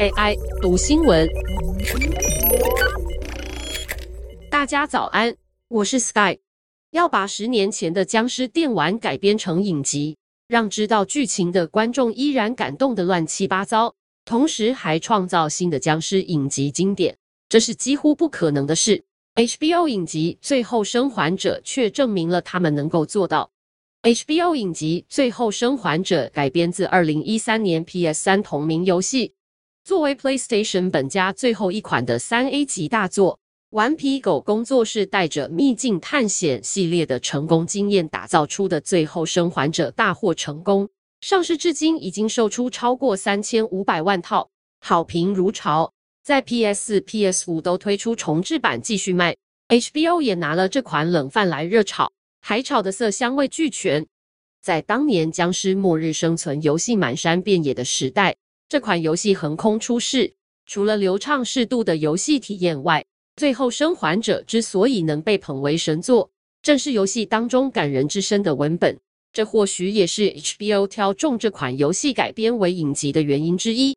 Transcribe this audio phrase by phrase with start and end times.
[0.00, 1.28] AI 读新闻，
[4.50, 5.36] 大家早安，
[5.68, 6.38] 我是 Sky。
[6.90, 10.16] 要把十年前的僵尸电玩改编成影集，
[10.48, 13.94] 让知道剧情的观众依然感动得乱七八糟，
[14.24, 17.16] 同时还创造新的僵尸影集经典，
[17.48, 19.04] 这是几乎不可能的事。
[19.34, 23.50] HBO 影集《最后生还者》却证明了他们能够做到。
[24.02, 29.34] HBO 影集《最后生还者》改编自二零一三年 PS3 同名游戏。
[29.84, 40.88] 作为 PlayStation 本家最后一款的三 A 级大作，顽皮狗工作室带着秘境探险系列的成功经验打造出的《最后生还者》大获成功，
[41.20, 45.92] 上市至今已经售出超过三千五百万套，好评如潮。
[46.22, 49.36] 在 PS4、PS5 都推出重制版继续卖
[49.68, 52.12] ，HBO 也拿了这款冷饭来热炒，
[52.48, 54.06] 海草的色香味俱全。
[54.62, 58.34] 在当年僵尸末日生存游戏满山遍野的时代。
[58.70, 60.32] 这款游戏横空出世，
[60.64, 63.02] 除了流畅适度的游戏体验外，
[63.36, 66.30] 《最后生还者》之所以能被捧为神作，
[66.62, 68.98] 正是游戏当中感人至深的文本。
[69.30, 73.92] 这或许也是 HBO 挑中这款游戏改编为影集的原因之一。《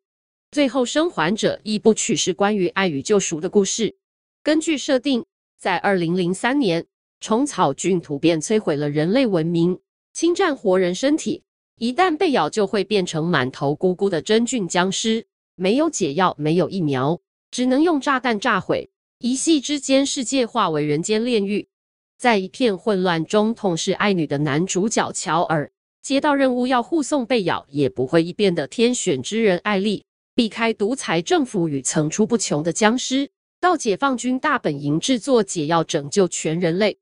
[0.50, 3.96] 最后生还者》一部曲是关于爱与救赎的故事。
[4.42, 5.24] 根据设定，
[5.58, 6.84] 在2003年，
[7.22, 9.78] 虫草菌突变摧毁了人类文明，
[10.12, 11.44] 侵占活人身体。
[11.78, 17.20] 一旦被咬，就会变成满头咕咕的真菌僵尸，没有解药，没有疫苗，
[17.52, 18.90] 只能用炸弹炸毁。
[19.20, 21.68] 一夕之间，世界化为人间炼狱。
[22.18, 25.70] 在一片混乱中，痛失爱女的男主角乔尔，
[26.02, 36.98] 接到任务要护送被咬也不会异变的天选之人艾丽，避开独裁政府与层出不穷的僵尸，到解放军大本营制作解药，拯救全人类。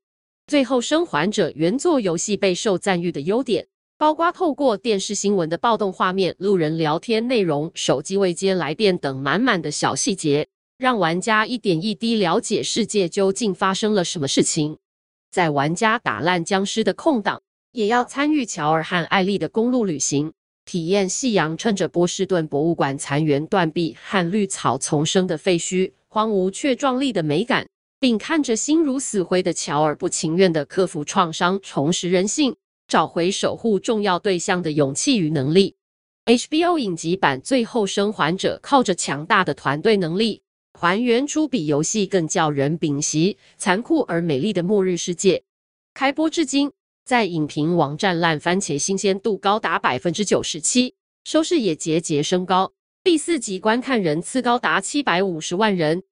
[0.51, 3.67] 最后生还者原作游戏备受赞誉的优点。
[3.97, 14.77] 包括透过电视新闻的暴动画面、路人聊天内容、手机未接来电等满满的小细节，让玩家一点一滴了解世界究竟发生了什么事情。
[15.31, 20.33] 在玩家打烂僵尸的空档，也要参与乔尔和艾莉的公路旅行，
[20.65, 27.69] 体验夕阳衬着波士顿博物馆残垣断壁和绿草丛生的废墟，荒芜却壮丽的美感，
[28.01, 32.57] 并看着心如死灰的乔尔不情愿地克服创伤，重拾人性。
[32.87, 35.77] 找回守护重要对象的勇气与能力。
[36.25, 40.41] HBO 影集版《最后生还者》靠着强大的团队能力，
[40.73, 45.43] 还原出比游戏更叫人屏息、残酷而美丽的末日世界。
[45.93, 46.73] 开播至今，
[47.05, 52.73] 在影评网站烂番茄新鲜度高达百分之九十七，收视也节节升高，
[53.05, 56.03] 第四集观看人次高达七百五十万人。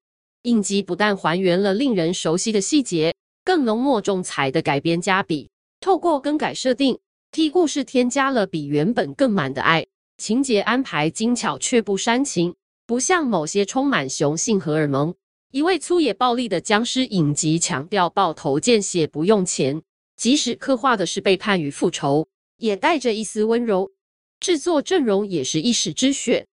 [0.43, 3.13] 影集不但还原了令人熟悉的细节，
[3.43, 5.49] 更浓墨重彩的改编加笔。
[5.81, 6.97] 透过更改设定，
[7.29, 9.85] 替故事添加了比原本更满的爱，
[10.17, 12.55] 情节安排精巧却不煽情，
[12.85, 15.13] 不像某些充满雄性荷尔蒙、
[15.51, 19.81] 一味粗野暴力的僵尸影集强调爆头见血不用钱，
[20.15, 23.91] 即使刻画的是背叛与复仇，也带着一丝温柔。
[24.39, 26.47] 制作阵容也是一时之选，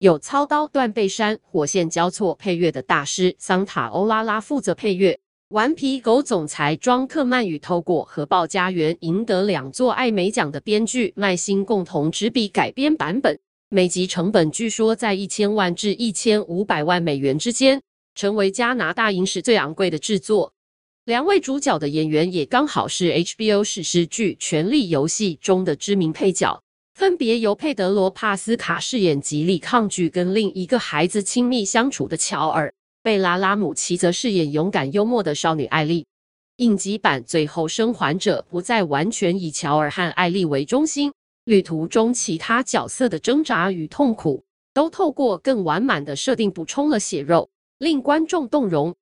[0.00, 5.20] 有操刀断背山、火线交错配乐的大师桑塔欧拉拉负责配乐。
[5.48, 17.82] 顽皮狗总裁庄克曼与透过《核爆家园》赢得两座艾美奖的编剧麦辛共同执笔改编版本，每集成本据说在一千万至一千五百万美元之间，
[18.14, 20.54] 成为加拿大影史最昂贵的制作。
[21.04, 26.62] 两位主角的演员也刚好是 HBO 史诗剧《权力游戏》中的知名配角，
[27.00, 32.74] 分别由佩德罗·帕斯卡饰演极力抗拒跟另一个孩子亲密相处的乔尔。
[33.02, 36.04] 贝拉拉姆齐则饰演勇敢幽默的少女艾丽。
[36.56, 41.10] 应急版《最后生还者》不再完全以乔尔和艾丽为中心，
[41.44, 44.44] 旅途中其他角色的挣扎与痛苦，
[44.74, 48.94] 都透过更完满的设定补充了血肉，令观众动容。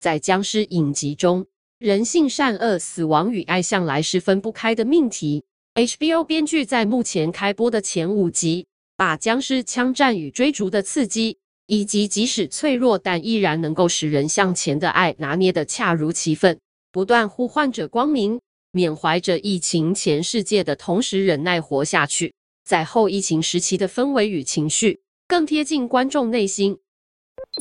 [0.00, 1.44] 在僵尸影集中，
[1.78, 5.44] 人性善恶、死亡与爱向来是分不开的命题。
[5.74, 11.38] HBO 编剧在目前开播的前五集，把僵尸枪战与追逐的刺激。
[11.66, 16.58] 以及即使脆弱但依然能够使人向前的爱拿捏得恰如其分，
[16.90, 18.40] 不断呼唤着光明，
[18.72, 22.34] 缅怀着疫情前世界的同时忍耐活下去，
[22.68, 26.76] 在后疫情时期的氛围与情绪更贴近观众内心。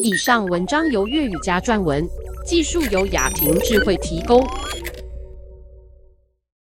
[0.02, 2.06] 以上文章由粤语加撰文，
[2.46, 4.46] 技术由雅婷智慧提供。